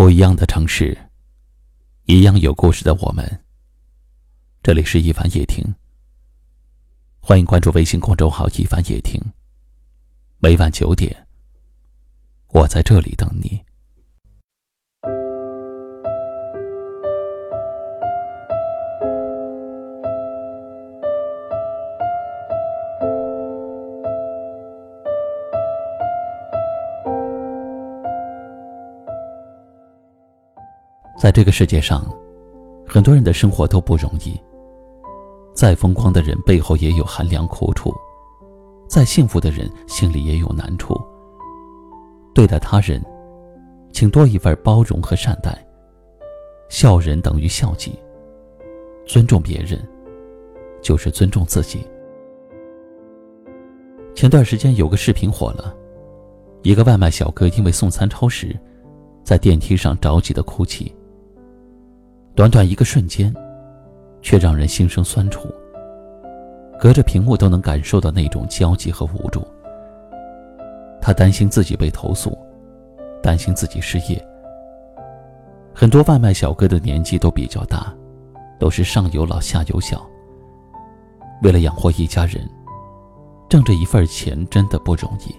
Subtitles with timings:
[0.00, 0.96] 不一样的城市，
[2.06, 3.44] 一样有故事的我们。
[4.62, 5.62] 这里是一凡夜听，
[7.20, 9.20] 欢迎关注微信公众号“一凡夜听”。
[10.40, 11.26] 每晚九点，
[12.48, 13.62] 我在这里等你。
[31.20, 32.02] 在这个世界上，
[32.88, 34.40] 很多人的生活都不容易。
[35.52, 37.94] 再风光的人背后也有寒凉苦楚，
[38.88, 40.98] 再幸福的人心里也有难处。
[42.34, 43.04] 对待他人，
[43.92, 45.62] 请多一份包容和善待。
[46.70, 47.98] 笑人等于孝己，
[49.04, 49.78] 尊重别人，
[50.80, 51.86] 就是尊重自己。
[54.14, 55.76] 前段时间有个视频火了，
[56.62, 58.58] 一个外卖小哥因为送餐超时，
[59.22, 60.90] 在电梯上着急的哭泣。
[62.40, 63.30] 短短一个瞬间，
[64.22, 65.46] 却让人心生酸楚。
[66.80, 69.46] 隔着屏幕都能感受到那种焦急和无助。
[71.02, 72.34] 他担心自己被投诉，
[73.22, 74.26] 担心自己失业。
[75.74, 77.94] 很多外卖小哥的年纪都比较大，
[78.58, 80.02] 都是上有老下有小。
[81.42, 82.48] 为了养活一家人，
[83.50, 85.36] 挣这一份钱真的不容易。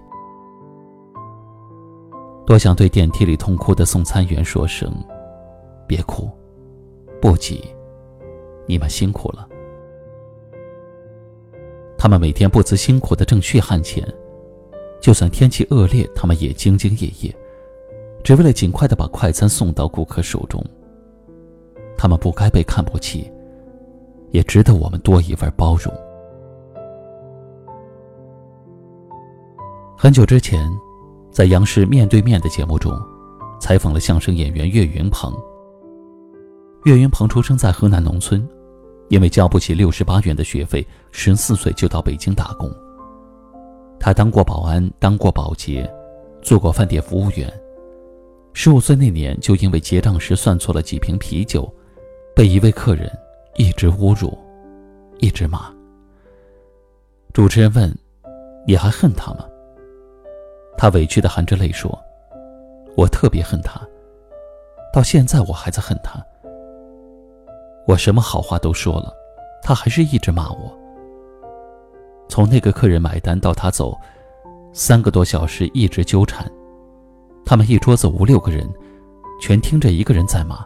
[2.45, 4.93] 多想对电梯里痛哭的送餐员说声
[5.89, 6.29] ：“别哭。”
[7.21, 7.63] 不急，
[8.65, 9.47] 你们辛苦了。
[11.95, 14.03] 他们每天不辞辛苦的挣血汗钱，
[14.99, 17.35] 就算天气恶劣，他们也兢兢业业，
[18.23, 20.65] 只为了尽快的把快餐送到顾客手中。
[21.95, 23.31] 他们不该被看不起，
[24.31, 25.93] 也值得我们多一份包容。
[29.95, 30.67] 很久之前，
[31.31, 32.99] 在央视《面对面》的节目中，
[33.59, 35.31] 采访了相声演员岳云鹏。
[36.83, 38.47] 岳云鹏出生在河南农村，
[39.09, 42.71] 因为交不起六十八元的学费，十四岁就到北京打工。
[43.99, 45.87] 他当过保安，当过保洁，
[46.41, 47.51] 做过饭店服务员。
[48.53, 51.71] 十五岁那年，就因为结账时算错了几瓶啤酒，
[52.35, 53.11] 被一位客人
[53.57, 54.35] 一直侮辱，
[55.19, 55.71] 一直骂。
[57.31, 57.95] 主持人问
[58.65, 59.45] ：“你还恨他吗？”
[60.75, 61.95] 他委屈的含着泪说
[62.97, 63.79] ：“我特别恨他，
[64.91, 66.19] 到现在我还在恨他。”
[67.87, 69.13] 我什么好话都说了，
[69.63, 70.77] 他还是一直骂我。
[72.27, 73.97] 从那个客人买单到他走，
[74.71, 76.49] 三个多小时一直纠缠。
[77.43, 78.71] 他们一桌子五六个人，
[79.41, 80.63] 全听着一个人在骂，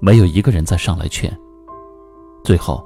[0.00, 1.30] 没有一个人再上来劝。
[2.44, 2.82] 最后，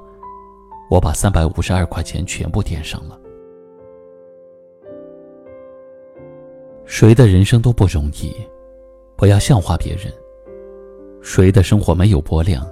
[0.89, 3.17] 我把三百五十二块钱全部垫上了。
[6.85, 8.35] 谁的人生都不容易，
[9.15, 10.11] 不要笑话别人。
[11.21, 12.67] 谁的生活没有波量？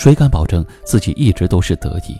[0.00, 2.18] 谁敢保证自己一直都是得意？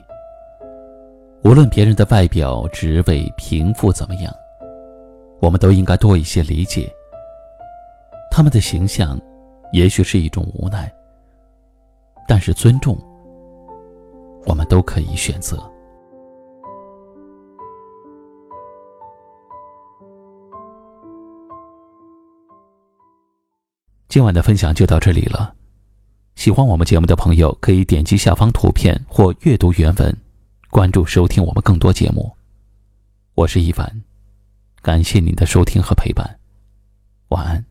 [1.42, 4.30] 无论别人的外表、职位、贫富怎么样，
[5.40, 6.94] 我们都应该多一些理解。
[8.30, 9.18] 他们的形象，
[9.72, 10.92] 也许是一种无奈，
[12.28, 12.98] 但是尊重，
[14.44, 15.58] 我们都可以选择。
[24.06, 25.54] 今晚的分享就到这里了。
[26.40, 30.16] 喜欢我们节目的朋友，可以点击下方图片或阅读原文，
[30.70, 32.34] 关注收听我们更多节目。
[33.34, 34.00] 我是一凡，
[34.80, 36.38] 感谢您的收听和陪伴，
[37.28, 37.69] 晚安。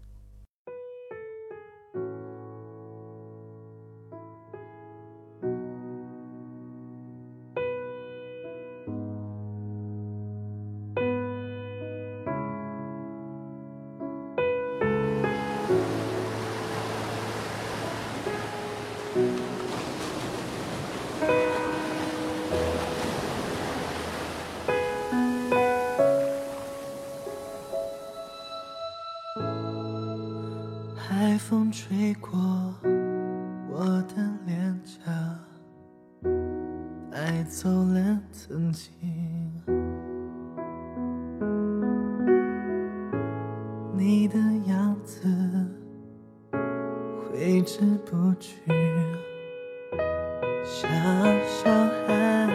[31.50, 32.30] 风吹过
[33.72, 34.16] 我的
[34.46, 35.12] 脸颊，
[37.10, 38.88] 带走了曾经。
[43.98, 44.38] 你的
[44.68, 45.26] 样子
[47.34, 48.72] 挥之不去，
[50.64, 50.88] 像
[51.48, 51.68] 小
[52.06, 52.48] 孩。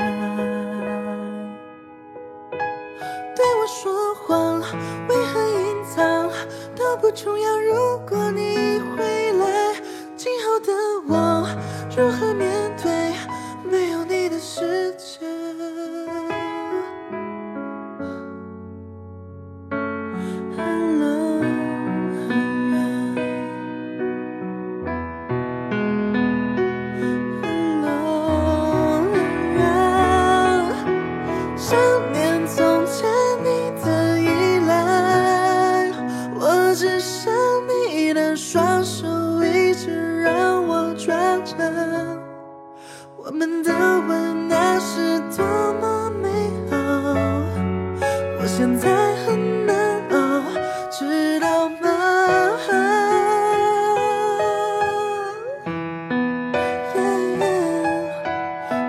[3.34, 4.60] 对我说谎，
[5.08, 6.30] 为何隐藏
[6.76, 7.58] 都不重要。
[7.58, 8.23] 如果
[11.96, 12.23] 如何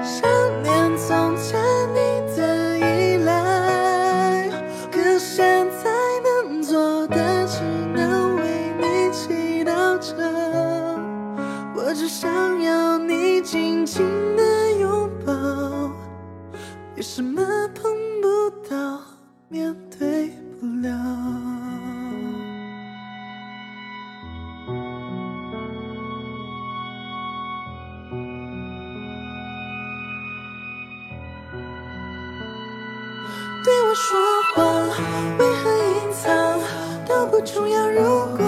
[0.06, 0.22] 想
[0.62, 1.60] 念从前
[1.90, 1.98] 你
[2.38, 4.50] 的依赖，
[4.92, 5.90] 可现在
[6.24, 7.62] 能做的只
[7.94, 10.14] 能为你祈祷着。
[11.76, 14.06] 我只想要你紧紧
[14.38, 15.34] 的拥抱，
[16.96, 17.42] 为什么
[17.74, 17.92] 碰
[18.22, 19.02] 不到，
[19.50, 20.30] 面对
[20.60, 21.35] 不了。
[35.38, 36.60] 为何隐藏
[37.06, 37.90] 都不重要。
[37.90, 38.02] 如
[38.38, 38.45] 果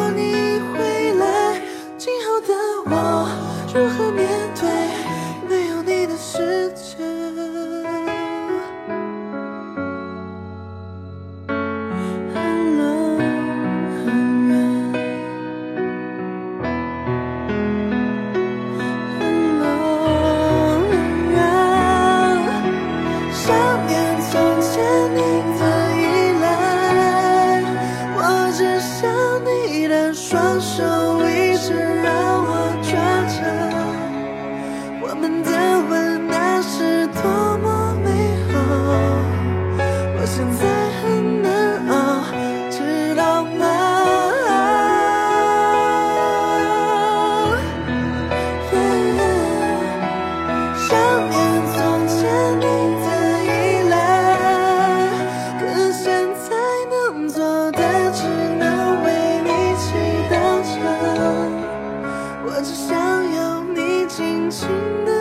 [64.18, 64.68] 轻轻
[65.06, 65.17] 的